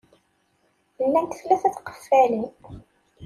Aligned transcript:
Llant 1.05 1.33
tlata 1.39 1.67
n 1.69 1.73
tqeffalin. 1.77 2.47